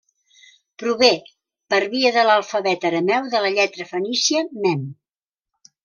Prové, 0.83 1.09
per 1.75 1.81
via 1.93 2.13
de 2.17 2.25
l'alfabet 2.29 2.87
arameu 2.91 3.31
de 3.35 3.45
la 3.47 3.55
lletra 3.61 3.91
fenícia 3.95 4.47
mem. 4.67 4.87